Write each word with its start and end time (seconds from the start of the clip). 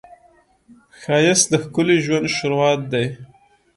ښایست 0.99 1.45
د 1.49 1.53
ښکلي 1.63 1.97
ژوند 2.05 2.25
شروعات 2.35 2.81
دی 2.93 3.05